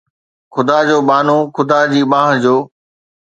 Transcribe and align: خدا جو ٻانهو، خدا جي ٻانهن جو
خدا 0.53 0.77
جو 0.87 0.97
ٻانهو، 1.07 1.39
خدا 1.55 1.79
جي 1.91 2.01
ٻانهن 2.11 2.35
جو 2.43 2.55